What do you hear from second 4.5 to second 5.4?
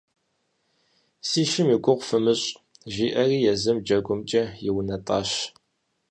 иунэтӀащ.